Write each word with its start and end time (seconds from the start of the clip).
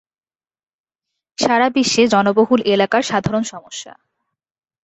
সারাবিশ্বে 1.37 2.03
জনবহুল 2.07 2.61
এলাকার 2.65 3.03
সাধারণ 3.03 3.43
সমস্যা। 3.43 3.93